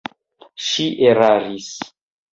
Ŝi 0.69 0.87
eraris. 1.11 1.71